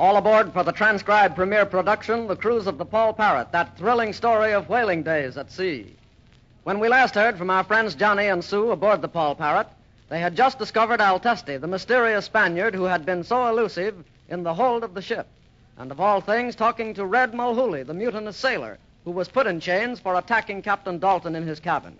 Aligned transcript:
All 0.00 0.16
aboard 0.16 0.54
for 0.54 0.62
the 0.62 0.72
transcribed 0.72 1.36
premiere 1.36 1.66
production, 1.66 2.26
The 2.26 2.34
Cruise 2.34 2.66
of 2.66 2.78
the 2.78 2.86
Poll 2.86 3.12
Parrot, 3.12 3.52
that 3.52 3.76
thrilling 3.76 4.14
story 4.14 4.52
of 4.54 4.66
whaling 4.66 5.02
days 5.02 5.36
at 5.36 5.52
sea. 5.52 5.94
When 6.62 6.80
we 6.80 6.88
last 6.88 7.14
heard 7.14 7.36
from 7.36 7.50
our 7.50 7.64
friends 7.64 7.94
Johnny 7.94 8.28
and 8.28 8.42
Sue 8.42 8.70
aboard 8.70 9.02
the 9.02 9.08
Poll 9.08 9.34
Parrot, 9.34 9.66
they 10.08 10.18
had 10.18 10.34
just 10.34 10.58
discovered 10.58 11.02
El 11.02 11.20
Teste, 11.20 11.60
the 11.60 11.66
mysterious 11.66 12.24
Spaniard 12.24 12.74
who 12.74 12.84
had 12.84 13.04
been 13.04 13.22
so 13.22 13.46
elusive 13.48 13.94
in 14.30 14.42
the 14.42 14.54
hold 14.54 14.84
of 14.84 14.94
the 14.94 15.02
ship. 15.02 15.26
And 15.76 15.90
of 15.90 16.00
all 16.00 16.22
things, 16.22 16.56
talking 16.56 16.94
to 16.94 17.04
Red 17.04 17.34
Mulhooley, 17.34 17.82
the 17.86 17.92
mutinous 17.92 18.38
sailor, 18.38 18.78
who 19.04 19.10
was 19.10 19.28
put 19.28 19.46
in 19.46 19.60
chains 19.60 20.00
for 20.00 20.14
attacking 20.14 20.62
Captain 20.62 20.98
Dalton 20.98 21.36
in 21.36 21.46
his 21.46 21.60
cabin. 21.60 21.94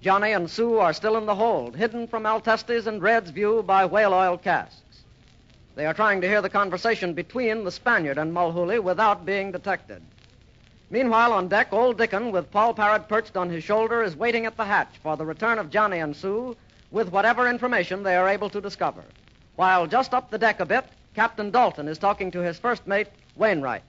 Johnny 0.00 0.32
and 0.32 0.50
Sue 0.50 0.78
are 0.78 0.92
still 0.92 1.16
in 1.16 1.26
the 1.26 1.36
hold, 1.36 1.76
hidden 1.76 2.08
from 2.08 2.26
El 2.26 2.40
Teste's 2.40 2.88
and 2.88 3.00
Red's 3.00 3.30
view 3.30 3.62
by 3.62 3.86
whale 3.86 4.14
oil 4.14 4.36
casks. 4.36 4.89
They 5.74 5.86
are 5.86 5.94
trying 5.94 6.20
to 6.20 6.28
hear 6.28 6.42
the 6.42 6.50
conversation 6.50 7.14
between 7.14 7.64
the 7.64 7.70
Spaniard 7.70 8.18
and 8.18 8.32
Mulhooley 8.32 8.82
without 8.82 9.24
being 9.24 9.52
detected. 9.52 10.02
Meanwhile, 10.90 11.32
on 11.32 11.48
deck, 11.48 11.72
old 11.72 11.98
Dickon, 11.98 12.32
with 12.32 12.50
Poll 12.50 12.74
Parrot 12.74 13.08
perched 13.08 13.36
on 13.36 13.48
his 13.48 13.62
shoulder, 13.62 14.02
is 14.02 14.16
waiting 14.16 14.44
at 14.46 14.56
the 14.56 14.64
hatch 14.64 14.98
for 15.02 15.16
the 15.16 15.24
return 15.24 15.58
of 15.58 15.70
Johnny 15.70 16.00
and 16.00 16.16
Sue 16.16 16.56
with 16.90 17.12
whatever 17.12 17.48
information 17.48 18.02
they 18.02 18.16
are 18.16 18.28
able 18.28 18.50
to 18.50 18.60
discover. 18.60 19.04
While 19.54 19.86
just 19.86 20.12
up 20.12 20.30
the 20.30 20.38
deck 20.38 20.58
a 20.58 20.66
bit, 20.66 20.84
Captain 21.14 21.50
Dalton 21.50 21.86
is 21.86 21.98
talking 21.98 22.32
to 22.32 22.40
his 22.40 22.58
first 22.58 22.86
mate, 22.86 23.08
Wainwright. 23.36 23.82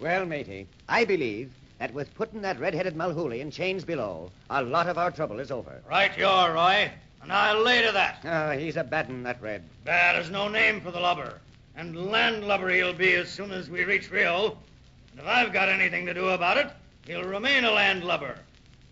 Well, 0.00 0.26
matey, 0.26 0.66
I 0.88 1.04
believe 1.04 1.52
that 1.78 1.94
with 1.94 2.12
putting 2.16 2.42
that 2.42 2.58
red-headed 2.58 2.96
Mulhooley 2.96 3.40
in 3.40 3.52
chains 3.52 3.84
below, 3.84 4.32
a 4.50 4.62
lot 4.62 4.88
of 4.88 4.98
our 4.98 5.12
trouble 5.12 5.38
is 5.38 5.52
over. 5.52 5.80
Right 5.88 6.16
you 6.18 6.26
are, 6.26 6.52
Roy. 6.52 6.90
And 7.22 7.32
I'll 7.32 7.62
lay 7.62 7.82
to 7.82 7.92
that. 7.92 8.20
Ah, 8.24 8.52
he's 8.52 8.76
a 8.76 8.84
bad 8.84 9.08
un, 9.08 9.22
that 9.24 9.42
red. 9.42 9.62
Bad 9.84 10.20
is 10.22 10.30
no 10.30 10.48
name 10.48 10.80
for 10.80 10.90
the 10.90 11.00
lubber. 11.00 11.40
And 11.76 12.10
landlubber 12.10 12.70
he'll 12.70 12.92
be 12.92 13.14
as 13.14 13.28
soon 13.28 13.50
as 13.50 13.68
we 13.70 13.84
reach 13.84 14.10
Rio. 14.10 14.56
And 15.12 15.20
if 15.20 15.26
I've 15.26 15.52
got 15.52 15.68
anything 15.68 16.06
to 16.06 16.14
do 16.14 16.28
about 16.30 16.56
it, 16.56 16.70
he'll 17.06 17.24
remain 17.24 17.64
a 17.64 17.70
landlubber. 17.70 18.36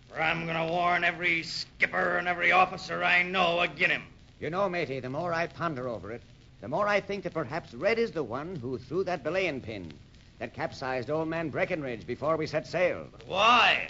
For 0.09 0.21
I'm 0.21 0.45
going 0.45 0.57
to 0.57 0.71
warn 0.71 1.03
every 1.03 1.43
skipper 1.43 2.17
and 2.17 2.27
every 2.27 2.51
officer 2.51 3.03
I 3.03 3.23
know 3.23 3.61
agin 3.61 3.91
him. 3.91 4.03
You 4.39 4.49
know, 4.49 4.69
matey, 4.69 4.99
the 4.99 5.09
more 5.09 5.33
I 5.33 5.47
ponder 5.47 5.87
over 5.87 6.11
it, 6.11 6.21
the 6.61 6.67
more 6.67 6.87
I 6.87 6.99
think 6.99 7.23
that 7.23 7.33
perhaps 7.33 7.73
Red 7.73 7.99
is 7.99 8.11
the 8.11 8.23
one 8.23 8.55
who 8.55 8.77
threw 8.77 9.03
that 9.03 9.23
belaying 9.23 9.61
pin 9.61 9.91
that 10.39 10.53
capsized 10.53 11.09
old 11.09 11.27
man 11.27 11.49
Breckenridge 11.49 12.05
before 12.05 12.37
we 12.37 12.47
set 12.47 12.67
sail. 12.67 13.07
But 13.11 13.27
why? 13.27 13.89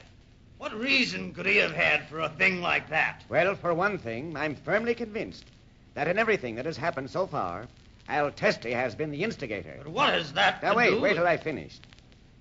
What 0.58 0.74
reason 0.74 1.34
could 1.34 1.46
he 1.46 1.58
have 1.58 1.74
had 1.74 2.08
for 2.08 2.20
a 2.20 2.30
thing 2.30 2.62
like 2.62 2.90
that? 2.90 3.24
Well, 3.30 3.56
for 3.56 3.74
one 3.74 4.00
thing, 4.00 4.36
I'm 4.36 4.56
firmly 4.56 4.96
convinced 4.96 5.46
that 5.94 6.08
in 6.08 6.18
everything 6.18 6.56
that 6.56 6.66
has 6.66 6.78
happened 6.78 7.12
so 7.12 7.28
far, 7.28 7.68
El 8.10 8.32
Teste 8.32 8.72
has 8.72 8.96
been 8.96 9.12
the 9.12 9.24
instigator. 9.24 9.76
But 9.84 9.92
what 9.92 10.16
is 10.16 10.34
that 10.34 10.64
Now, 10.64 10.76
wait, 10.76 10.92
do 10.92 11.02
wait 11.02 11.16
till 11.16 11.28
I 11.28 11.38
finished. 11.38 11.86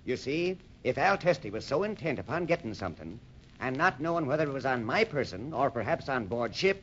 You 0.05 0.17
see, 0.17 0.57
if 0.83 0.97
El 0.97 1.19
Teste 1.19 1.51
was 1.51 1.67
so 1.67 1.83
intent 1.83 2.19
upon 2.19 2.47
getting 2.47 2.73
something 2.73 3.19
and 3.61 3.77
not 3.77 4.01
knowing 4.01 4.27
whether 4.27 4.45
it 4.45 4.53
was 4.53 4.67
on 4.67 4.85
my 4.85 5.05
person 5.05 5.53
or 5.53 5.71
perhaps 5.71 6.09
on 6.09 6.27
board 6.27 6.55
ship, 6.55 6.83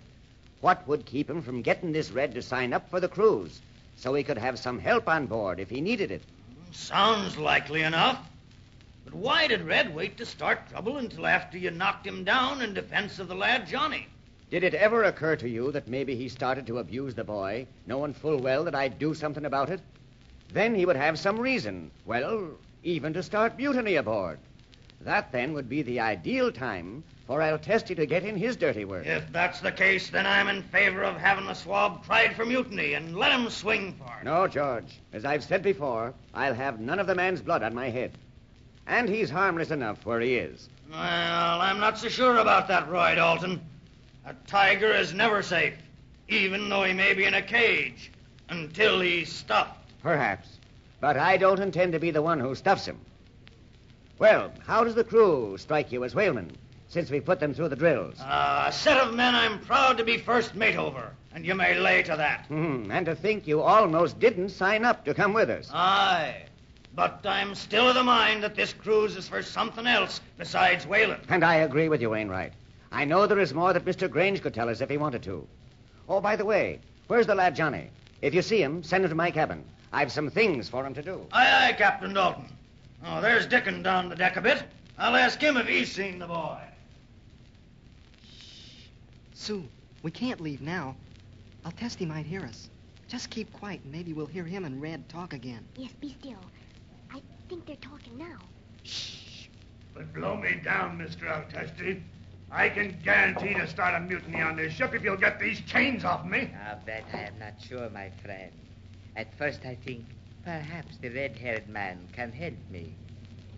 what 0.62 0.88
would 0.88 1.06
keep 1.06 1.30
him 1.30 1.42
from 1.42 1.62
getting 1.62 1.92
this 1.92 2.12
Red 2.12 2.34
to 2.36 2.42
sign 2.42 2.74
up 2.74 2.90
for 2.90 3.00
the 3.00 3.08
cruise 3.08 3.62
so 3.96 4.14
he 4.14 4.24
could 4.24 4.38
have 4.38 4.60
some 4.60 4.80
help 4.80 5.08
on 5.08 5.26
board 5.26 5.60
if 5.60 5.70
he 5.70 5.82
needed 5.82 6.12
it? 6.12 6.22
Sounds 6.72 7.38
likely 7.38 7.82
enough. 7.82 8.20
But 9.06 9.14
why 9.14 9.48
did 9.48 9.64
Red 9.64 9.94
wait 9.94 10.18
to 10.18 10.26
start 10.26 10.70
trouble 10.70 10.98
until 10.98 11.28
after 11.28 11.58
you 11.58 11.72
knocked 11.72 12.08
him 12.08 12.24
down 12.24 12.62
in 12.62 12.74
defense 12.74 13.20
of 13.20 13.28
the 13.28 13.36
lad 13.36 13.68
Johnny? 13.68 14.08
Did 14.50 14.64
it 14.64 14.74
ever 14.74 15.04
occur 15.04 15.36
to 15.38 15.50
you 15.50 15.72
that 15.72 15.88
maybe 15.88 16.16
he 16.16 16.30
started 16.30 16.68
to 16.68 16.78
abuse 16.78 17.16
the 17.16 17.24
boy, 17.24 17.68
knowing 17.86 18.14
full 18.14 18.38
well 18.38 18.64
that 18.64 18.76
I'd 18.76 19.00
do 19.00 19.14
something 19.14 19.46
about 19.46 19.70
it? 19.70 19.82
Then 20.52 20.76
he 20.76 20.86
would 20.86 20.96
have 20.96 21.18
some 21.18 21.40
reason, 21.40 21.92
well, 22.06 22.52
even 22.84 23.14
to 23.14 23.24
start 23.24 23.58
mutiny 23.58 23.96
aboard. 23.96 24.40
That 25.02 25.32
then 25.32 25.54
would 25.54 25.68
be 25.68 25.82
the 25.82 26.00
ideal 26.00 26.52
time 26.52 27.04
for 27.28 27.42
El 27.42 27.58
Teste 27.58 27.96
to 27.96 28.06
get 28.06 28.24
in 28.24 28.38
his 28.38 28.56
dirty 28.56 28.86
work. 28.86 29.06
If 29.06 29.32
that's 29.32 29.60
the 29.60 29.72
case, 29.72 30.10
then 30.10 30.26
I'm 30.26 30.48
in 30.48 30.62
favor 30.64 31.04
of 31.04 31.18
having 31.18 31.46
the 31.46 31.54
swab 31.54 32.06
tried 32.06 32.36
for 32.36 32.46
mutiny 32.46 32.94
and 32.94 33.18
let 33.18 33.32
him 33.32 33.50
swing 33.50 33.96
for 33.98 34.20
it. 34.20 34.26
No, 34.26 34.48
George. 34.48 35.00
As 35.12 35.26
I've 35.26 35.44
said 35.44 35.64
before, 35.64 36.14
I'll 36.34 36.54
have 36.54 36.80
none 36.80 37.00
of 37.00 37.08
the 37.08 37.16
man's 37.16 37.42
blood 37.42 37.64
on 37.64 37.74
my 37.74 37.90
head. 37.90 38.18
And 38.88 39.08
he's 39.08 39.30
harmless 39.30 39.72
enough 39.72 40.06
where 40.06 40.20
he 40.20 40.36
is. 40.36 40.70
Well, 40.92 41.00
I'm 41.62 41.80
not 41.80 41.98
so 41.98 42.10
sure 42.10 42.38
about 42.38 42.68
that, 42.68 42.90
Roy 42.90 43.16
Dalton. 43.16 43.62
A 44.26 44.34
tiger 44.48 44.92
is 44.92 45.14
never 45.14 45.42
safe, 45.42 45.76
even 46.28 46.70
though 46.70 46.84
he 46.84 46.94
may 46.94 47.14
be 47.14 47.26
in 47.26 47.34
a 47.34 47.42
cage, 47.42 48.12
until 48.50 49.00
he's 49.00 49.32
stuffed. 49.32 49.92
Perhaps. 50.02 50.48
But 51.00 51.18
I 51.18 51.38
don't 51.38 51.60
intend 51.60 51.94
to 51.94 52.00
be 52.00 52.12
the 52.12 52.22
one 52.22 52.40
who 52.40 52.56
stuffs 52.56 52.86
him. 52.86 53.00
Well, 54.20 54.52
how 54.66 54.84
does 54.84 54.96
the 54.96 55.04
crew 55.04 55.58
strike 55.58 55.92
you 55.92 56.04
as 56.04 56.16
whalemen, 56.16 56.52
since 56.88 57.10
we 57.10 57.20
put 57.20 57.40
them 57.40 57.54
through 57.54 57.70
the 57.70 57.76
drills? 57.76 58.20
Uh, 58.22 58.66
a 58.68 58.72
set 58.72 58.98
of 58.98 59.14
men 59.14 59.36
I'm 59.36 59.60
proud 59.60 59.98
to 59.98 60.04
be 60.04 60.18
first 60.18 60.56
mate 60.56 60.78
over, 60.78 61.12
and 61.34 61.46
you 61.46 61.56
may 61.56 61.78
lay 61.78 62.04
to 62.04 62.16
that. 62.16 62.46
Hmm, 62.48 62.92
and 62.92 63.06
to 63.08 63.16
think 63.16 63.48
you 63.48 63.62
almost 63.62 64.20
didn't 64.20 64.50
sign 64.50 64.86
up 64.86 65.04
to 65.06 65.14
come 65.14 65.34
with 65.34 65.50
us. 65.50 65.70
Aye. 65.74 66.44
But 66.96 67.26
I'm 67.26 67.56
still 67.56 67.90
of 67.90 67.96
the 67.96 68.04
mind 68.04 68.44
that 68.44 68.56
this 68.56 68.74
cruise 68.74 69.16
is 69.16 69.28
for 69.28 69.42
something 69.42 69.88
else 69.88 70.22
besides 70.38 70.86
whaling. 70.86 71.20
And 71.30 71.44
I 71.44 71.56
agree 71.56 71.90
with 71.90 72.02
you, 72.02 72.12
Wainwright. 72.12 72.54
I 72.92 73.06
know 73.06 73.26
there 73.26 73.40
is 73.40 73.54
more 73.54 73.74
that 73.74 73.86
Mr. 73.86 74.10
Grange 74.10 74.42
could 74.42 74.54
tell 74.54 74.70
us 74.70 74.82
if 74.82 74.90
he 74.90 74.98
wanted 74.98 75.24
to. 75.24 75.48
Oh, 76.08 76.22
by 76.22 76.36
the 76.36 76.46
way, 76.46 76.80
where's 77.08 77.26
the 77.26 77.34
lad 77.34 77.56
Johnny? 77.56 77.90
If 78.22 78.36
you 78.36 78.44
see 78.44 78.62
him, 78.62 78.84
send 78.84 79.04
him 79.04 79.10
to 79.10 79.16
my 79.16 79.32
cabin. 79.32 79.64
I've 79.92 80.12
some 80.12 80.30
things 80.30 80.70
for 80.70 80.86
him 80.86 80.94
to 80.94 81.02
do. 81.02 81.26
Aye, 81.32 81.70
aye, 81.70 81.74
Captain 81.74 82.14
Dalton. 82.14 82.46
Oh, 83.06 83.22
there's 83.22 83.48
Dickon 83.48 83.82
down 83.82 84.10
the 84.10 84.16
deck 84.16 84.38
a 84.38 84.42
bit. 84.42 84.64
I'll 84.98 85.16
ask 85.16 85.42
him 85.42 85.58
if 85.58 85.68
he's 85.68 85.92
seen 85.92 86.20
the 86.20 86.28
boy. 86.28 86.60
Sue, 89.34 89.64
we 90.04 90.12
can't 90.12 90.40
leave 90.40 90.62
now. 90.62 90.96
I'll 91.66 91.72
test 91.72 91.98
he 91.98 92.06
might 92.06 92.26
hear 92.26 92.42
us. 92.42 92.70
Just 93.08 93.30
keep 93.30 93.52
quiet, 93.52 93.82
and 93.84 93.92
maybe 93.92 94.14
we'll 94.14 94.26
hear 94.26 94.44
him 94.44 94.66
and 94.66 94.82
Red 94.82 95.10
talk 95.10 95.34
again. 95.34 95.66
Yes, 95.76 95.92
be 96.00 96.16
still. 96.20 96.40
I 97.44 97.50
think 97.50 97.66
they're 97.66 97.76
talking 97.78 98.18
now. 98.18 98.40
Shh. 98.84 99.48
But 99.94 100.14
blow 100.14 100.38
me 100.38 100.62
down, 100.64 100.98
Mr. 100.98 101.30
El 101.30 101.44
Teste. 101.44 102.02
I 102.52 102.70
can 102.70 102.98
guarantee 103.04 103.54
to 103.56 103.68
start 103.68 103.96
a 103.96 104.00
mutiny 104.00 104.42
on 104.42 104.56
this 104.56 104.74
ship 104.74 104.94
if 104.94 105.04
you'll 105.04 105.18
get 105.18 105.40
these 105.40 105.60
chains 105.62 106.06
off 106.06 106.26
me. 106.26 106.52
Of 106.72 106.86
that 106.86 107.04
I 107.12 107.22
am 107.22 107.40
not 107.40 107.54
sure, 107.60 107.90
my 107.90 108.12
friend. 108.24 108.52
At 109.16 109.34
first 109.38 109.66
I 109.66 109.76
think 109.76 110.06
perhaps 110.44 110.98
the 110.98 111.10
red-haired 111.10 111.68
man 111.68 112.08
can 112.14 112.32
help 112.32 112.54
me. 112.70 112.94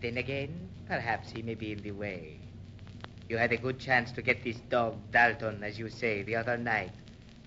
Then 0.01 0.17
again, 0.17 0.69
perhaps 0.87 1.31
he 1.31 1.41
may 1.41 1.55
be 1.55 1.73
in 1.73 1.81
the 1.81 1.91
way. 1.91 2.39
You 3.27 3.37
had 3.37 3.51
a 3.51 3.57
good 3.57 3.79
chance 3.79 4.11
to 4.13 4.21
get 4.21 4.43
this 4.43 4.57
dog 4.69 4.95
Dalton, 5.11 5.63
as 5.63 5.77
you 5.77 5.89
say, 5.89 6.23
the 6.23 6.35
other 6.35 6.57
night. 6.57 6.91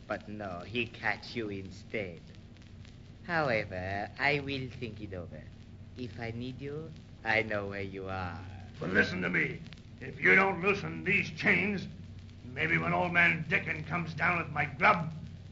But 0.07 0.29
no, 0.29 0.63
he 0.67 0.87
catch 0.87 1.35
you 1.35 1.49
instead. 1.49 2.21
However, 3.27 4.09
I 4.19 4.41
will 4.41 4.69
think 4.81 5.01
it 5.01 5.15
over. 5.15 5.43
If 5.99 6.21
I 6.21 6.33
need 6.37 6.61
you, 6.61 6.91
I 7.25 7.43
know 7.43 7.67
where 7.67 7.83
you 7.83 8.09
are. 8.09 8.39
But 8.79 8.93
listen 8.93 9.21
to 9.23 9.29
me. 9.29 9.59
If 10.01 10.21
you 10.21 10.37
don't 10.37 10.63
loosen 10.63 11.03
these 11.03 11.29
chains, 11.31 11.89
maybe 12.55 12.79
when 12.79 12.95
old 12.95 13.13
man 13.13 13.45
Dickon 13.49 13.83
comes 13.85 14.15
down 14.15 14.39
with 14.39 14.51
my 14.51 14.67
grub, 14.67 15.11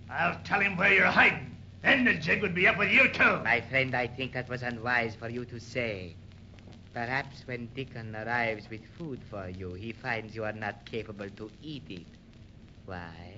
I'll 0.09 0.39
tell 0.45 0.61
him 0.61 0.77
where 0.77 0.93
you're 0.93 1.07
hiding. 1.07 1.57
Then 1.83 2.05
the 2.05 2.15
jig 2.15 2.43
would 2.43 2.55
be 2.55 2.69
up 2.69 2.79
with 2.79 2.91
you, 2.91 3.09
too. 3.09 3.41
My 3.43 3.61
friend, 3.61 3.95
I 3.95 4.07
think 4.07 4.33
that 4.35 4.49
was 4.49 4.63
unwise 4.63 5.17
for 5.17 5.29
you 5.29 5.45
to 5.47 5.59
say. 5.59 6.15
Perhaps 6.95 7.47
when 7.47 7.69
Dickon 7.75 8.15
arrives 8.15 8.71
with 8.71 8.81
food 8.97 9.21
for 9.29 9.49
you, 9.49 9.75
he 9.75 9.93
finds 9.93 10.35
you 10.35 10.45
are 10.45 10.53
not 10.53 10.85
capable 10.87 11.29
to 11.29 11.51
eat 11.61 11.83
it. 11.91 12.07
Why? 12.87 13.35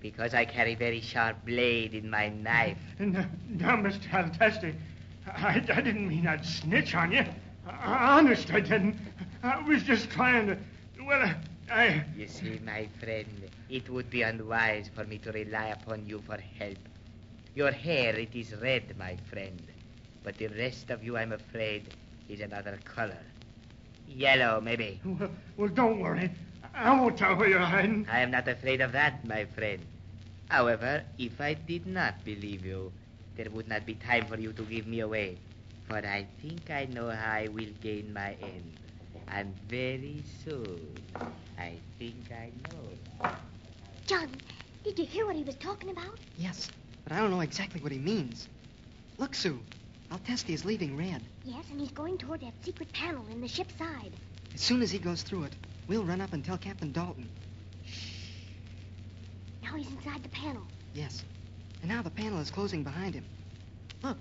Because 0.00 0.34
I 0.34 0.44
carry 0.44 0.74
very 0.74 1.00
sharp 1.00 1.44
blade 1.46 1.94
in 1.94 2.10
my 2.10 2.28
knife. 2.28 2.78
No, 2.98 3.24
no 3.48 3.66
Mr. 3.76 4.12
El 4.12 4.30
Teste. 4.30 4.74
I, 5.36 5.62
I 5.74 5.80
didn't 5.80 6.08
mean 6.08 6.26
I'd 6.26 6.44
snitch 6.44 6.94
on 6.94 7.12
you. 7.12 7.24
Honest, 7.66 8.50
I 8.52 8.60
didn't. 8.60 8.96
I 9.42 9.60
was 9.66 9.82
just 9.82 10.10
trying 10.10 10.46
to. 10.48 10.58
Well, 11.04 11.34
I. 11.70 12.04
You 12.16 12.26
see, 12.28 12.58
my 12.64 12.88
friend, 13.00 13.50
it 13.68 13.88
would 13.90 14.10
be 14.10 14.22
unwise 14.22 14.88
for 14.94 15.04
me 15.04 15.18
to 15.18 15.32
rely 15.32 15.66
upon 15.68 16.06
you 16.06 16.20
for 16.20 16.38
help. 16.58 16.78
Your 17.54 17.70
hair, 17.72 18.16
it 18.16 18.34
is 18.34 18.54
red, 18.56 18.96
my 18.98 19.16
friend. 19.30 19.62
But 20.22 20.36
the 20.38 20.48
rest 20.48 20.90
of 20.90 21.02
you, 21.02 21.16
I'm 21.16 21.32
afraid, 21.32 21.94
is 22.28 22.40
another 22.40 22.78
color. 22.84 23.22
Yellow, 24.06 24.60
maybe. 24.60 25.00
Well, 25.04 25.30
well, 25.56 25.68
don't 25.68 26.00
worry. 26.00 26.30
I 26.74 26.98
won't 26.98 27.16
tell 27.18 27.36
where 27.36 27.48
you're 27.48 27.58
hiding. 27.58 28.06
I 28.10 28.20
am 28.20 28.30
not 28.30 28.48
afraid 28.48 28.80
of 28.80 28.92
that, 28.92 29.24
my 29.26 29.44
friend. 29.46 29.84
However, 30.48 31.04
if 31.18 31.40
I 31.40 31.54
did 31.54 31.86
not 31.86 32.24
believe 32.24 32.64
you, 32.64 32.92
there 33.38 33.48
would 33.50 33.68
not 33.68 33.86
be 33.86 33.94
time 33.94 34.26
for 34.26 34.36
you 34.38 34.52
to 34.52 34.62
give 34.64 34.86
me 34.86 35.00
away. 35.00 35.38
For 35.86 35.96
I 35.96 36.26
think 36.42 36.70
I 36.70 36.86
know 36.86 37.08
how 37.08 37.32
I 37.32 37.48
will 37.48 37.72
gain 37.80 38.12
my 38.12 38.36
end. 38.42 38.72
And 39.28 39.54
very 39.68 40.22
soon, 40.44 40.92
I 41.56 41.74
think 41.98 42.16
I 42.32 42.50
know. 42.68 43.30
Johnny, 44.06 44.32
did 44.82 44.98
you 44.98 45.06
hear 45.06 45.24
what 45.24 45.36
he 45.36 45.44
was 45.44 45.54
talking 45.54 45.90
about? 45.90 46.18
Yes, 46.36 46.68
but 47.04 47.12
I 47.12 47.20
don't 47.20 47.30
know 47.30 47.40
exactly 47.40 47.80
what 47.80 47.92
he 47.92 47.98
means. 47.98 48.48
Look, 49.18 49.34
Sue. 49.34 49.60
El 50.10 50.18
Teste 50.18 50.50
is 50.50 50.64
leaving 50.64 50.96
Red. 50.96 51.22
Yes, 51.44 51.64
and 51.70 51.80
he's 51.80 51.92
going 51.92 52.18
toward 52.18 52.40
that 52.40 52.54
secret 52.62 52.92
panel 52.92 53.24
in 53.30 53.40
the 53.40 53.48
ship's 53.48 53.76
side. 53.78 54.12
As 54.54 54.60
soon 54.60 54.82
as 54.82 54.90
he 54.90 54.98
goes 54.98 55.22
through 55.22 55.44
it, 55.44 55.52
we'll 55.86 56.04
run 56.04 56.20
up 56.20 56.32
and 56.32 56.44
tell 56.44 56.58
Captain 56.58 56.90
Dalton. 56.90 57.28
Shh. 57.86 58.48
Now 59.62 59.76
he's 59.76 59.90
inside 59.90 60.22
the 60.22 60.30
panel. 60.30 60.62
Yes. 60.94 61.22
And 61.80 61.90
now 61.90 62.02
the 62.02 62.10
panel 62.10 62.40
is 62.40 62.50
closing 62.50 62.82
behind 62.82 63.14
him. 63.14 63.24
Look, 64.02 64.18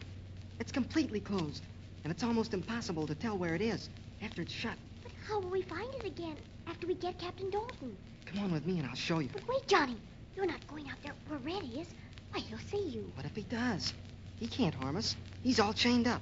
it's 0.59 0.71
completely 0.71 1.19
closed. 1.19 1.63
And 2.04 2.12
it's 2.12 2.24
almost 2.24 2.54
impossible 2.54 3.07
to 3.07 3.15
tell 3.15 3.38
where 3.38 3.56
it 3.56 3.62
is 3.62 3.89
after 4.21 4.42
it's 4.42 4.54
shut. 4.54 4.75
But 5.04 5.12
how 5.27 5.39
will 5.39 5.50
we 5.50 5.62
find 5.62 5.94
it 5.95 6.06
again 6.06 6.36
after 6.68 6.88
we 6.88 6.94
get 6.94 7.18
Captain 7.19 7.50
Dalton? 7.50 7.98
Come 8.25 8.44
on 8.44 8.51
with 8.51 8.65
me 8.65 8.80
and 8.80 8.88
I'll 8.88 8.95
show 8.95 9.19
you. 9.19 9.30
But 9.33 9.48
wait, 9.48 9.68
Johnny. 9.68 9.98
You're 10.36 10.45
not 10.45 10.65
going 10.68 10.88
out 10.88 10.98
there 11.04 11.13
where 11.27 11.39
Red 11.39 11.63
is. 11.63 11.88
Why, 12.31 12.39
he'll 12.42 12.59
see 12.59 12.89
you. 12.89 13.12
What 13.15 13.25
if 13.25 13.36
he 13.36 13.42
does? 13.44 13.94
He 14.39 14.48
can't 14.48 14.75
harm 14.75 14.95
us. 14.95 15.15
He's 15.44 15.59
all 15.59 15.74
chained 15.74 16.07
up. 16.07 16.21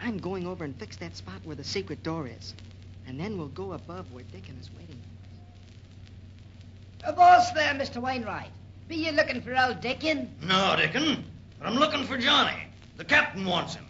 I'm 0.00 0.18
going 0.18 0.46
over 0.46 0.64
and 0.64 0.76
fix 0.76 0.96
that 0.96 1.16
spot 1.16 1.40
where 1.44 1.56
the 1.56 1.64
secret 1.64 2.02
door 2.02 2.28
is. 2.28 2.54
And 3.06 3.18
then 3.18 3.38
we'll 3.38 3.48
go 3.48 3.72
above 3.72 4.12
where 4.12 4.24
Dickon 4.24 4.58
is 4.60 4.70
waiting. 4.78 5.00
A 7.04 7.12
boss 7.12 7.52
there, 7.52 7.72
Mr. 7.74 8.02
Wainwright. 8.02 8.50
Be 8.88 8.96
you 8.96 9.12
looking 9.12 9.40
for 9.40 9.56
old 9.58 9.80
Dickon? 9.80 10.30
No, 10.42 10.74
Dickon. 10.76 11.24
But 11.58 11.68
I'm 11.68 11.76
looking 11.76 12.04
for 12.04 12.18
Johnny. 12.18 12.56
The 12.96 13.04
captain 13.04 13.44
wants 13.44 13.74
him. 13.74 13.86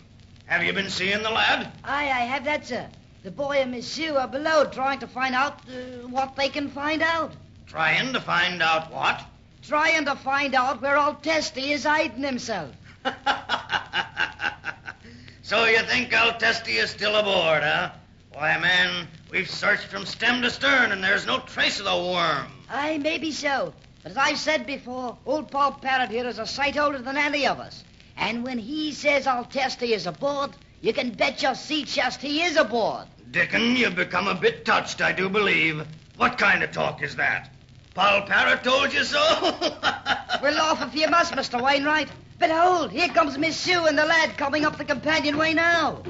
Have 0.47 0.63
you 0.63 0.73
been 0.73 0.91
seeing 0.91 1.23
the 1.23 1.31
lad? 1.31 1.71
Aye, 1.85 2.05
I 2.05 2.25
have 2.25 2.45
that, 2.45 2.67
sir. 2.67 2.89
The 3.23 3.31
boy 3.31 3.59
and 3.59 3.71
Miss 3.71 3.87
Sue 3.87 4.17
are 4.17 4.29
below 4.29 4.65
trying 4.67 4.99
to 5.01 5.07
find 5.07 5.35
out 5.35 5.61
uh, 5.69 6.07
what 6.09 6.37
they 6.37 6.49
can 6.49 6.69
find 6.69 7.03
out. 7.03 7.33
Trying 7.67 8.13
to 8.13 8.21
find 8.21 8.63
out 8.63 8.93
what? 8.93 9.23
Trying 9.63 10.05
to 10.07 10.17
find 10.17 10.55
out 10.55 10.83
where 10.83 10.99
old 10.99 11.23
Testy 11.23 11.73
is 11.73 11.85
hiding 11.85 12.23
himself. 12.25 12.75
So 15.53 15.67
you 15.67 15.81
think 15.81 16.11
El 16.15 16.33
Teste 16.39 16.69
is 16.69 16.89
still 16.89 17.15
aboard, 17.15 17.63
huh? 17.63 17.91
Why, 18.33 18.57
man, 18.59 19.07
we've 19.31 19.51
searched 19.51 19.85
from 19.85 20.07
stem 20.07 20.41
to 20.41 20.49
stern, 20.51 20.93
and 20.93 21.05
there's 21.05 21.27
no 21.27 21.41
trace 21.41 21.79
of 21.79 21.85
the 21.85 21.95
worm. 21.95 22.47
Aye, 22.71 22.97
maybe 22.97 23.33
so. 23.33 23.75
But 24.03 24.13
as 24.13 24.19
I've 24.19 24.39
said 24.39 24.67
before, 24.67 25.17
old 25.27 25.51
Poll 25.51 25.73
Parrot 25.73 26.11
here 26.11 26.27
is 26.27 26.39
a 26.39 26.47
sight 26.47 26.77
older 26.77 26.99
than 26.99 27.17
any 27.17 27.47
of 27.47 27.61
us. 27.61 27.85
And 28.17 28.45
when 28.45 28.59
he 28.59 28.93
says 28.93 29.27
El 29.27 29.45
Teste 29.45 29.83
is 29.83 30.07
aboard, 30.07 30.51
you 30.81 30.93
can 30.93 31.11
bet 31.11 31.43
your 31.43 31.55
sea 31.55 31.85
chest 31.85 32.21
he 32.21 32.43
is 32.43 32.57
aboard. 32.57 33.07
Dickon, 33.31 33.77
you've 33.77 33.95
become 33.95 34.27
a 34.27 34.35
bit 34.35 34.65
touched, 34.65 35.01
I 35.01 35.13
do 35.13 35.29
believe. 35.29 35.87
What 36.17 36.37
kind 36.37 36.63
of 36.63 36.73
talk 36.73 37.03
is 37.03 37.17
that? 37.17 37.51
Poll 37.95 38.23
Parrot 38.23 38.65
told 38.65 38.93
you 38.93 39.05
so? 39.05 39.19
We'll 40.43 40.55
laugh 40.55 40.83
if 40.83 41.01
you 41.01 41.09
must, 41.09 41.35
Mr. 41.35 41.63
Wainwright. 41.63 42.09
But 42.41 42.51
hold, 42.51 42.91
here 42.91 43.09
comes 43.09 43.39
Miss 43.39 43.57
Sue 43.57 43.87
and 43.87 43.97
the 43.97 44.05
lad 44.05 44.37
coming 44.37 44.65
up 44.65 44.77
the 44.77 44.85
companionway 44.85 45.55
now. 45.55 46.03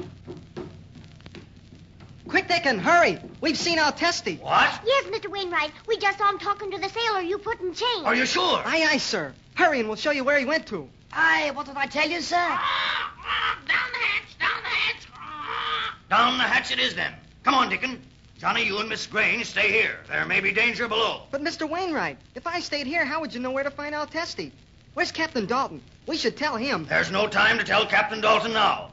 Quick, 2.33 2.47
Dickon, 2.47 2.79
hurry. 2.79 3.19
We've 3.41 3.55
seen 3.55 3.77
El 3.77 3.91
Teste. 3.91 4.39
What? 4.41 4.81
Yes, 4.87 5.05
Mr. 5.05 5.29
Wainwright. 5.29 5.69
We 5.87 5.97
just 5.97 6.17
saw 6.17 6.31
him 6.31 6.39
talking 6.39 6.71
to 6.71 6.79
the 6.79 6.89
sailor 6.89 7.21
you 7.21 7.37
put 7.37 7.61
in 7.61 7.75
chains. 7.75 8.05
Are 8.05 8.15
you 8.15 8.25
sure? 8.25 8.59
Aye, 8.65 8.87
aye, 8.89 8.97
sir. 8.97 9.35
Hurry, 9.53 9.79
and 9.81 9.87
we'll 9.87 9.97
show 9.97 10.09
you 10.09 10.23
where 10.23 10.39
he 10.39 10.45
went 10.45 10.65
to. 10.69 10.89
Aye, 11.11 11.51
what 11.53 11.67
did 11.67 11.77
I 11.77 11.85
tell 11.85 12.09
you, 12.09 12.21
sir? 12.21 12.35
Ah, 12.39 13.13
ah, 13.19 13.59
down 13.67 13.91
the 13.91 13.99
hatch, 13.99 14.39
down 14.39 14.63
the 14.63 14.67
hatch. 14.67 15.07
Ah. 15.15 15.95
Down 16.09 16.37
the 16.39 16.43
hatch 16.43 16.71
it 16.71 16.79
is, 16.79 16.95
then. 16.95 17.13
Come 17.43 17.53
on, 17.53 17.69
Dickon. 17.69 18.01
Johnny, 18.39 18.65
you 18.65 18.79
and 18.79 18.89
Miss 18.89 19.05
Grange 19.05 19.45
stay 19.45 19.71
here. 19.71 19.99
There 20.09 20.25
may 20.25 20.39
be 20.39 20.51
danger 20.51 20.87
below. 20.87 21.27
But, 21.29 21.43
Mr. 21.43 21.69
Wainwright, 21.69 22.17
if 22.33 22.47
I 22.47 22.61
stayed 22.61 22.87
here, 22.87 23.05
how 23.05 23.21
would 23.21 23.35
you 23.35 23.41
know 23.41 23.51
where 23.51 23.63
to 23.63 23.69
find 23.69 23.93
El 23.93 24.07
Teste? 24.07 24.51
Where's 24.95 25.11
Captain 25.11 25.45
Dalton? 25.45 25.83
We 26.07 26.17
should 26.17 26.35
tell 26.35 26.55
him. 26.55 26.87
There's 26.89 27.11
no 27.11 27.27
time 27.27 27.59
to 27.59 27.63
tell 27.63 27.85
Captain 27.85 28.21
Dalton 28.21 28.53
now. 28.53 28.92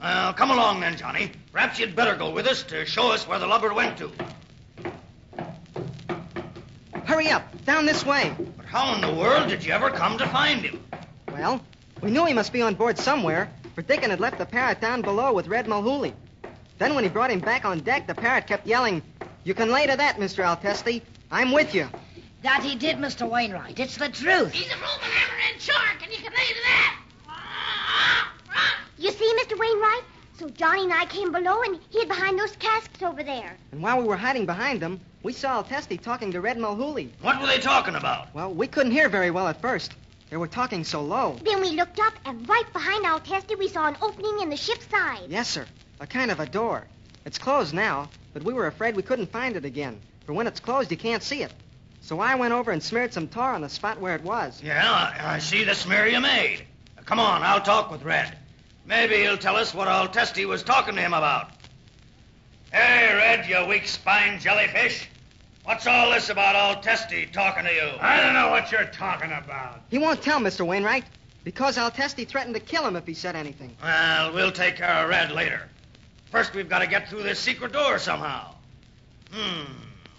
Well, 0.00 0.32
come 0.32 0.50
along 0.50 0.80
then, 0.80 0.96
Johnny. 0.96 1.30
Perhaps 1.52 1.78
you'd 1.78 1.94
better 1.94 2.16
go 2.16 2.30
with 2.30 2.46
us 2.46 2.62
to 2.64 2.86
show 2.86 3.12
us 3.12 3.28
where 3.28 3.38
the 3.38 3.46
lubber 3.46 3.74
went 3.74 3.98
to. 3.98 4.10
Hurry 7.04 7.28
up, 7.28 7.42
down 7.66 7.84
this 7.84 8.06
way. 8.06 8.34
But 8.56 8.64
how 8.64 8.94
in 8.94 9.02
the 9.02 9.12
world 9.12 9.48
did 9.48 9.62
you 9.64 9.72
ever 9.72 9.90
come 9.90 10.16
to 10.16 10.26
find 10.28 10.62
him? 10.62 10.82
Well, 11.30 11.60
we 12.00 12.10
knew 12.10 12.24
he 12.24 12.32
must 12.32 12.52
be 12.52 12.62
on 12.62 12.76
board 12.76 12.96
somewhere, 12.96 13.50
for 13.74 13.82
Dickon 13.82 14.08
had 14.10 14.20
left 14.20 14.38
the 14.38 14.46
parrot 14.46 14.80
down 14.80 15.02
below 15.02 15.34
with 15.34 15.48
Red 15.48 15.66
Mulhooley. 15.66 16.14
Then 16.78 16.94
when 16.94 17.04
he 17.04 17.10
brought 17.10 17.30
him 17.30 17.40
back 17.40 17.66
on 17.66 17.80
deck, 17.80 18.06
the 18.06 18.14
parrot 18.14 18.46
kept 18.46 18.66
yelling, 18.66 19.02
You 19.44 19.52
can 19.52 19.70
lay 19.70 19.86
to 19.86 19.96
that, 19.96 20.16
Mr. 20.16 20.44
El 20.44 20.56
Teste. 20.56 21.02
I'm 21.30 21.52
with 21.52 21.74
you. 21.74 21.88
That 22.42 22.62
he 22.62 22.74
did, 22.74 22.96
Mr. 22.96 23.28
Wainwright. 23.28 23.78
It's 23.78 23.98
the 23.98 24.08
truth. 24.08 24.52
He's 24.52 24.72
a 24.72 24.76
rooming 24.76 25.10
hammerhead 25.10 25.60
shark, 25.60 26.02
and 26.02 26.10
you 26.10 26.18
can 26.18 26.32
lay 26.32 26.46
to 26.46 26.60
that. 26.64 26.96
You 29.00 29.10
see, 29.10 29.32
Mr. 29.40 29.58
Wainwright? 29.58 30.04
So 30.38 30.49
Johnny 30.60 30.82
and 30.82 30.92
I 30.92 31.06
came 31.06 31.32
below 31.32 31.62
and 31.62 31.80
hid 31.90 32.06
behind 32.06 32.38
those 32.38 32.54
casks 32.56 33.02
over 33.02 33.22
there. 33.22 33.56
And 33.72 33.82
while 33.82 33.98
we 33.98 34.06
were 34.06 34.18
hiding 34.18 34.44
behind 34.44 34.78
them, 34.78 35.00
we 35.22 35.32
saw 35.32 35.54
El 35.54 35.64
Teste 35.64 35.98
talking 35.98 36.30
to 36.32 36.42
Red 36.42 36.58
Mulhooley. 36.58 37.08
What 37.22 37.40
were 37.40 37.46
they 37.46 37.60
talking 37.60 37.94
about? 37.94 38.34
Well, 38.34 38.52
we 38.52 38.66
couldn't 38.66 38.92
hear 38.92 39.08
very 39.08 39.30
well 39.30 39.48
at 39.48 39.62
first. 39.62 39.94
They 40.28 40.36
were 40.36 40.46
talking 40.46 40.84
so 40.84 41.00
low. 41.00 41.38
Then 41.42 41.62
we 41.62 41.70
looked 41.70 41.98
up, 41.98 42.12
and 42.26 42.46
right 42.46 42.70
behind 42.74 43.06
El 43.06 43.20
Teste, 43.20 43.58
we 43.58 43.68
saw 43.68 43.86
an 43.86 43.96
opening 44.02 44.40
in 44.42 44.50
the 44.50 44.56
ship's 44.58 44.86
side. 44.90 45.22
Yes, 45.28 45.48
sir. 45.48 45.64
A 45.98 46.06
kind 46.06 46.30
of 46.30 46.40
a 46.40 46.46
door. 46.46 46.86
It's 47.24 47.38
closed 47.38 47.72
now, 47.72 48.10
but 48.34 48.42
we 48.42 48.52
were 48.52 48.66
afraid 48.66 48.94
we 48.94 49.02
couldn't 49.02 49.32
find 49.32 49.56
it 49.56 49.64
again. 49.64 49.98
For 50.26 50.34
when 50.34 50.46
it's 50.46 50.60
closed, 50.60 50.90
you 50.90 50.98
can't 50.98 51.22
see 51.22 51.42
it. 51.42 51.54
So 52.02 52.20
I 52.20 52.34
went 52.34 52.52
over 52.52 52.70
and 52.70 52.82
smeared 52.82 53.14
some 53.14 53.28
tar 53.28 53.54
on 53.54 53.62
the 53.62 53.70
spot 53.70 53.98
where 53.98 54.14
it 54.14 54.22
was. 54.22 54.62
Yeah, 54.62 54.84
I, 54.84 55.36
I 55.36 55.38
see 55.38 55.64
the 55.64 55.74
smear 55.74 56.06
you 56.06 56.20
made. 56.20 56.66
Come 57.06 57.18
on, 57.18 57.42
I'll 57.42 57.62
talk 57.62 57.90
with 57.90 58.02
Red. 58.02 58.36
Maybe 58.90 59.18
he'll 59.18 59.38
tell 59.38 59.54
us 59.54 59.72
what 59.72 59.86
El 59.86 60.08
Teste 60.08 60.44
was 60.46 60.64
talking 60.64 60.96
to 60.96 61.00
him 61.00 61.14
about. 61.14 61.52
Hey, 62.72 63.14
Red, 63.14 63.48
you 63.48 63.64
weak-spined 63.68 64.40
jellyfish. 64.40 65.08
What's 65.62 65.86
all 65.86 66.10
this 66.10 66.28
about 66.28 66.56
El 66.56 66.82
Teste 66.82 67.32
talking 67.32 67.62
to 67.62 67.72
you? 67.72 67.88
I 68.00 68.20
don't 68.20 68.34
know 68.34 68.50
what 68.50 68.72
you're 68.72 68.86
talking 68.86 69.30
about. 69.30 69.82
He 69.90 69.98
won't 69.98 70.20
tell, 70.20 70.40
Mr. 70.40 70.66
Wainwright, 70.66 71.04
because 71.44 71.78
El 71.78 71.92
Teste 71.92 72.26
threatened 72.26 72.56
to 72.56 72.60
kill 72.60 72.84
him 72.84 72.96
if 72.96 73.06
he 73.06 73.14
said 73.14 73.36
anything. 73.36 73.76
Well, 73.80 74.32
we'll 74.34 74.50
take 74.50 74.74
care 74.74 75.04
of 75.04 75.08
Red 75.08 75.30
later. 75.30 75.68
First, 76.32 76.52
we've 76.52 76.68
got 76.68 76.80
to 76.80 76.88
get 76.88 77.08
through 77.08 77.22
this 77.22 77.38
secret 77.38 77.72
door 77.72 77.96
somehow. 78.00 78.56
Hmm, 79.30 79.70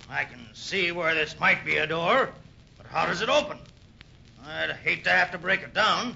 I 0.10 0.24
can 0.24 0.48
see 0.54 0.94
where 0.94 1.14
this 1.14 1.38
might 1.42 1.66
be 1.66 1.76
a 1.76 1.88
door, 1.88 2.30
but 2.78 2.86
how 2.86 3.06
does 3.06 3.22
it 3.22 3.28
open? 3.28 3.58
I'd 4.48 4.72
hate 4.78 5.04
to 5.04 5.10
have 5.10 5.32
to 5.32 5.38
break 5.38 5.62
it 5.62 5.74
down. 5.74 6.16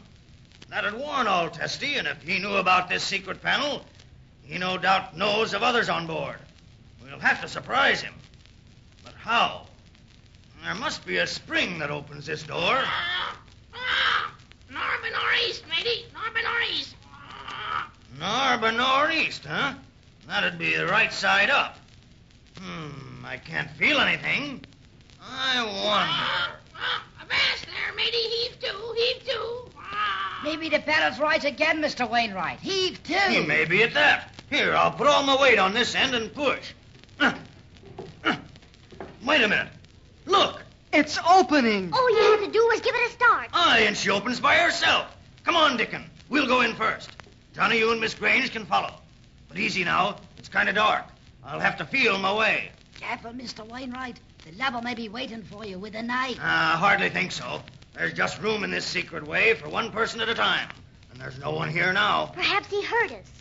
That'd 0.76 1.00
warn 1.00 1.26
Testy, 1.52 1.96
and 1.96 2.06
if 2.06 2.22
he 2.22 2.38
knew 2.38 2.56
about 2.58 2.90
this 2.90 3.02
secret 3.02 3.42
panel, 3.42 3.86
He 4.44 4.58
no 4.58 4.78
doubt 4.78 5.16
knows 5.16 5.54
of 5.54 5.64
others 5.64 5.88
on 5.88 6.06
board. 6.06 6.36
We'll 7.02 7.18
have 7.18 7.40
to 7.44 7.48
surprise 7.48 8.02
him. 8.02 8.14
But 9.02 9.14
how? 9.14 9.68
There 10.66 10.76
must 10.76 11.06
be 11.06 11.20
a 11.20 11.28
spring 11.28 11.80
that 11.80 11.92
opens 11.92 12.26
this 12.26 12.44
door. 12.44 12.84
North 14.70 15.06
northeast, 15.14 15.64
matey. 15.70 16.08
North 16.14 16.44
northeast. 16.44 16.96
North 18.20 18.76
northeast, 18.76 19.46
huh? 19.46 19.76
That'd 20.28 20.60
be 20.60 20.76
the 20.76 20.88
right 20.88 21.14
side 21.14 21.50
up. 21.50 21.80
Hmm, 22.60 23.26
I 23.26 23.38
can't 23.38 23.72
feel 23.72 24.02
anything. 24.02 24.66
I 25.22 25.64
wonder. 25.64 26.60
Avast 27.22 27.66
there, 27.66 27.96
matey. 27.96 28.18
Heave 28.18 28.60
to, 28.60 28.94
heave 28.98 29.26
to. 29.28 29.65
Maybe 30.44 30.70
the 30.70 30.80
parrot's 30.80 31.20
right 31.20 31.44
again, 31.44 31.82
Mr. 31.82 32.10
Wainwright. 32.10 32.60
Heave 32.60 33.02
to. 33.04 33.20
He 33.30 33.46
may 33.46 33.66
be 33.66 33.84
at 33.84 33.94
that. 33.94 34.32
Here, 34.50 34.76
I'll 34.76 34.92
put 34.92 35.08
all 35.08 35.24
my 35.24 35.40
weight 35.42 35.58
on 35.60 35.74
this 35.74 35.96
end 35.96 36.14
and 36.14 36.34
push. 36.34 36.74
Uh, 37.20 37.34
uh. 38.24 38.36
Wait 39.24 39.42
a 39.42 39.48
minute. 39.48 39.70
Look. 40.26 40.62
It's 40.94 41.18
opening. 41.28 41.92
All 41.92 42.10
you 42.10 42.32
have 42.32 42.46
to 42.46 42.52
do 42.52 42.66
was 42.68 42.80
give 42.82 42.96
it 42.96 43.10
a 43.10 43.12
start. 43.12 43.50
Aye, 43.54 43.86
and 43.88 43.98
she 43.98 44.10
opens 44.10 44.40
by 44.40 44.56
herself. 44.56 45.16
Come 45.44 45.56
on, 45.56 45.78
Dickon. 45.78 46.10
We'll 46.30 46.48
go 46.48 46.62
in 46.62 46.74
first. 46.76 47.10
Johnny, 47.54 47.80
you 47.80 47.92
and 47.92 48.00
Miss 48.00 48.14
Grange 48.14 48.52
can 48.52 48.66
follow. 48.66 48.94
But 49.48 49.58
easy 49.58 49.84
now. 49.84 50.18
It's 50.38 50.50
kind 50.50 50.70
of 50.70 50.76
dark. 50.76 51.06
I'll 51.44 51.60
have 51.60 51.78
to 51.78 51.86
feel 51.86 52.18
my 52.18 52.34
way. 52.34 52.72
Careful, 53.00 53.32
Mr. 53.32 53.68
Wainwright. 53.68 54.20
The 54.46 54.52
lubber 54.54 54.82
may 54.82 54.94
be 54.96 55.10
waiting 55.10 55.44
for 55.44 55.66
you 55.66 55.80
with 55.80 55.96
a 55.96 56.02
knife. 56.02 56.38
I 56.42 56.76
hardly 56.78 57.10
think 57.10 57.32
so. 57.32 57.62
There's 57.96 58.14
just 58.14 58.42
room 58.42 58.64
in 58.64 58.72
this 58.72 58.86
secret 58.86 59.26
way 59.26 59.54
for 59.54 59.70
one 59.70 59.92
person 59.92 60.20
at 60.20 60.28
a 60.30 60.36
time. 60.36 60.68
And 61.12 61.20
there's 61.20 61.40
no 61.40 61.52
one 61.52 61.70
here 61.70 61.94
now. 61.94 62.28
Perhaps 62.28 62.70
he 62.70 62.84
heard 62.84 63.12
us. 63.14 63.32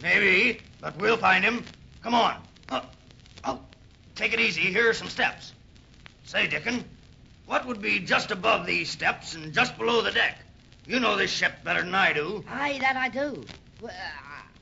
Maybe, 0.00 0.60
but 0.80 0.96
we'll 0.98 1.16
find 1.16 1.44
him. 1.44 1.64
Come 2.02 2.14
on. 2.14 2.40
Oh, 2.70 2.82
oh, 3.44 3.60
take 4.14 4.32
it 4.32 4.40
easy. 4.40 4.60
Here 4.60 4.88
are 4.88 4.94
some 4.94 5.08
steps. 5.08 5.52
Say, 6.24 6.46
Dickon, 6.46 6.84
what 7.46 7.66
would 7.66 7.82
be 7.82 7.98
just 7.98 8.30
above 8.30 8.66
these 8.66 8.88
steps 8.88 9.34
and 9.34 9.52
just 9.52 9.76
below 9.76 10.02
the 10.02 10.12
deck? 10.12 10.38
You 10.86 11.00
know 11.00 11.16
this 11.16 11.30
ship 11.30 11.64
better 11.64 11.82
than 11.82 11.94
I 11.94 12.12
do. 12.12 12.44
Aye, 12.48 12.78
that 12.80 12.96
I 12.96 13.08
do. 13.08 13.44
Well, 13.80 13.92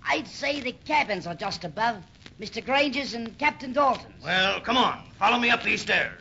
I'd 0.08 0.26
say 0.26 0.60
the 0.60 0.72
cabins 0.72 1.26
are 1.26 1.34
just 1.34 1.64
above. 1.64 2.02
Mr. 2.40 2.64
Grange's 2.64 3.14
and 3.14 3.36
Captain 3.38 3.72
Dalton's. 3.72 4.24
Well, 4.24 4.60
come 4.60 4.76
on. 4.76 5.02
Follow 5.18 5.38
me 5.38 5.50
up 5.50 5.62
these 5.62 5.82
stairs. 5.82 6.20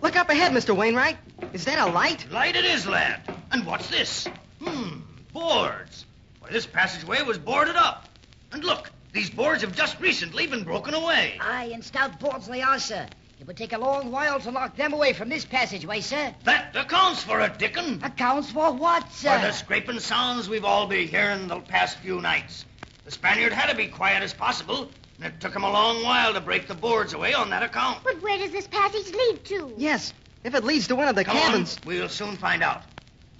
Look 0.00 0.16
up 0.16 0.30
ahead, 0.30 0.52
Mr. 0.52 0.76
Wainwright. 0.76 1.16
Is 1.52 1.64
that 1.64 1.78
a 1.78 1.90
light? 1.90 2.30
Light 2.30 2.56
it 2.56 2.64
is, 2.64 2.86
lad. 2.86 3.22
And 3.50 3.66
what's 3.66 3.88
this? 3.88 4.28
Hmm, 4.62 5.00
boards. 5.32 6.06
Why, 6.40 6.50
this 6.50 6.66
passageway 6.66 7.22
was 7.22 7.38
boarded 7.38 7.76
up. 7.76 8.08
And 8.52 8.64
look, 8.64 8.90
these 9.12 9.30
boards 9.30 9.62
have 9.62 9.74
just 9.74 9.98
recently 10.00 10.46
been 10.46 10.62
broken 10.64 10.94
away. 10.94 11.38
Aye, 11.40 11.70
and 11.72 11.84
stout 11.84 12.20
boards 12.20 12.46
they 12.46 12.62
are, 12.62 12.78
sir. 12.78 13.06
It 13.40 13.46
would 13.46 13.56
take 13.56 13.72
a 13.72 13.78
long 13.78 14.10
while 14.10 14.40
to 14.40 14.50
lock 14.50 14.76
them 14.76 14.92
away 14.92 15.12
from 15.12 15.28
this 15.28 15.44
passageway, 15.44 16.00
sir. 16.00 16.34
That 16.44 16.74
accounts 16.76 17.22
for 17.22 17.40
it, 17.40 17.58
Dickon. 17.58 18.00
Accounts 18.02 18.50
for 18.50 18.72
what, 18.72 19.12
sir? 19.12 19.38
For 19.38 19.46
the 19.46 19.52
scraping 19.52 20.00
sounds 20.00 20.48
we've 20.48 20.64
all 20.64 20.86
been 20.86 21.08
hearing 21.08 21.48
the 21.48 21.60
past 21.60 21.98
few 21.98 22.20
nights. 22.20 22.64
The 23.04 23.10
Spaniard 23.12 23.52
had 23.52 23.70
to 23.70 23.76
be 23.76 23.86
quiet 23.88 24.22
as 24.22 24.34
possible, 24.34 24.90
and 25.20 25.32
it 25.32 25.40
took 25.40 25.54
him 25.54 25.64
a 25.64 25.70
long 25.70 26.02
while 26.04 26.32
to 26.32 26.40
break 26.40 26.68
the 26.68 26.74
boards 26.74 27.12
away 27.12 27.34
on 27.34 27.50
that 27.50 27.62
account. 27.62 28.02
But 28.04 28.22
where 28.22 28.38
does 28.38 28.52
this 28.52 28.66
passage 28.66 29.12
lead 29.12 29.44
to? 29.46 29.74
Yes, 29.76 30.12
if 30.44 30.54
it 30.54 30.64
leads 30.64 30.86
to 30.88 30.96
one 30.96 31.08
of 31.08 31.16
the 31.16 31.24
Come 31.24 31.36
cabins. 31.36 31.76
On. 31.78 31.88
We'll 31.88 32.08
soon 32.08 32.36
find 32.36 32.62
out. 32.62 32.82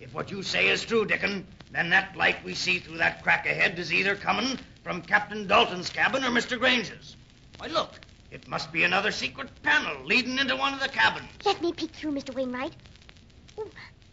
If 0.01 0.13
what 0.15 0.31
you 0.31 0.43
say 0.43 0.69
is 0.69 0.85
true, 0.85 1.05
Dickon, 1.05 1.47
then 1.73 1.91
that 1.91 2.17
light 2.17 2.43
we 2.45 2.55
see 2.55 2.79
through 2.79 2.99
that 2.99 3.23
crack 3.23 3.47
ahead 3.47 3.79
is 3.79 3.93
either 3.93 4.15
coming 4.17 4.59
from 4.83 5.03
Captain 5.03 5.47
Dalton's 5.47 5.91
cabin 5.91 6.25
or 6.25 6.29
Mr. 6.29 6.59
Grange's. 6.59 7.17
Why, 7.59 7.67
look, 7.67 7.93
it 8.31 8.47
must 8.49 8.73
be 8.73 8.85
another 8.85 9.11
secret 9.11 9.49
panel 9.63 10.05
leading 10.05 10.39
into 10.39 10.57
one 10.57 10.75
of 10.75 10.81
the 10.81 10.89
cabins. 10.89 11.29
Let 11.45 11.61
me 11.61 11.73
peek 11.73 11.93
through, 11.93 12.13
Mr. 12.13 12.35
Wainwright. 12.35 12.73
Oh, 13.59 13.69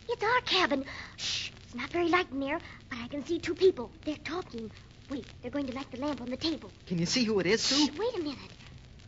it's 0.10 0.24
our 0.24 0.42
cabin. 0.42 0.86
Shh, 1.18 1.52
it's 1.64 1.76
not 1.76 1.90
very 1.90 2.10
light 2.10 2.28
in 2.32 2.40
there, 2.40 2.60
but 2.90 3.00
I 3.00 3.08
can 3.08 3.26
see 3.26 3.40
two 3.40 3.56
people. 3.56 3.92
They're 4.04 4.18
talking. 4.18 4.72
Wait, 5.10 5.26
they're 5.42 5.52
going 5.52 5.68
to 5.68 5.76
light 5.76 5.90
the 5.92 6.00
lamp 6.00 6.22
on 6.22 6.30
the 6.30 6.38
table. 6.38 6.72
Can 6.88 6.98
you 6.98 7.06
see 7.06 7.24
who 7.24 7.40
it 7.40 7.46
is, 7.46 7.62
Sue? 7.62 7.86
Shh, 7.86 7.98
wait 7.98 8.16
a 8.16 8.20
minute. 8.20 8.38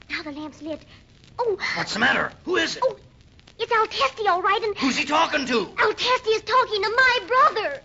Now 0.09 0.23
the 0.23 0.31
lamp's 0.31 0.61
lit. 0.61 0.81
Oh, 1.39 1.57
What's 1.75 1.93
the 1.93 1.99
matter? 1.99 2.31
Who 2.45 2.55
is 2.57 2.77
it? 2.77 2.83
Oh, 2.85 2.97
it's 3.59 3.71
El 3.71 3.87
Teste, 3.87 4.27
all 4.27 4.41
right, 4.41 4.61
and... 4.63 4.77
Who's 4.77 4.97
he 4.97 5.05
talking 5.05 5.45
to? 5.47 5.59
El 5.79 5.93
Teste 5.93 6.27
is 6.27 6.41
talking 6.43 6.83
to 6.83 6.89
my 6.95 7.19
brother. 7.27 7.81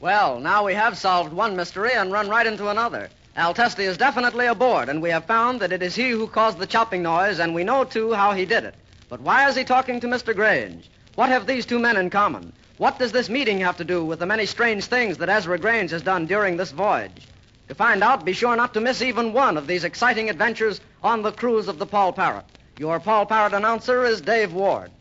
Well, 0.00 0.38
now 0.40 0.64
we 0.64 0.74
have 0.74 0.96
solved 0.98 1.32
one 1.32 1.56
mystery 1.56 1.92
and 1.92 2.12
run 2.12 2.28
right 2.28 2.46
into 2.46 2.68
another. 2.68 3.10
El 3.34 3.54
Teste 3.54 3.80
is 3.80 3.96
definitely 3.96 4.46
aboard, 4.46 4.88
and 4.88 5.00
we 5.00 5.10
have 5.10 5.24
found 5.24 5.60
that 5.60 5.72
it 5.72 5.82
is 5.82 5.94
he 5.94 6.10
who 6.10 6.26
caused 6.26 6.58
the 6.58 6.66
chopping 6.66 7.02
noise, 7.02 7.38
and 7.38 7.54
we 7.54 7.64
know, 7.64 7.84
too, 7.84 8.12
how 8.12 8.32
he 8.32 8.44
did 8.44 8.64
it. 8.64 8.74
But 9.08 9.20
why 9.20 9.48
is 9.48 9.56
he 9.56 9.64
talking 9.64 10.00
to 10.00 10.06
Mr. 10.06 10.34
Grange? 10.34 10.90
What 11.14 11.30
have 11.30 11.46
these 11.46 11.66
two 11.66 11.78
men 11.78 11.96
in 11.96 12.10
common? 12.10 12.52
What 12.78 12.96
does 13.00 13.10
this 13.10 13.28
meeting 13.28 13.58
have 13.58 13.76
to 13.78 13.84
do 13.84 14.04
with 14.04 14.20
the 14.20 14.26
many 14.26 14.46
strange 14.46 14.84
things 14.84 15.18
that 15.18 15.28
Ezra 15.28 15.58
Grange 15.58 15.90
has 15.90 16.02
done 16.02 16.26
during 16.26 16.56
this 16.56 16.70
voyage? 16.70 17.26
To 17.66 17.74
find 17.74 18.04
out, 18.04 18.24
be 18.24 18.32
sure 18.32 18.54
not 18.54 18.72
to 18.74 18.80
miss 18.80 19.02
even 19.02 19.32
one 19.32 19.56
of 19.56 19.66
these 19.66 19.82
exciting 19.82 20.30
adventures 20.30 20.80
on 21.02 21.22
the 21.22 21.32
cruise 21.32 21.66
of 21.66 21.80
the 21.80 21.86
Poll 21.86 22.12
Parrot. 22.12 22.44
Your 22.78 23.00
Poll 23.00 23.26
Parrot 23.26 23.52
announcer 23.52 24.04
is 24.04 24.20
Dave 24.20 24.52
Ward. 24.52 24.92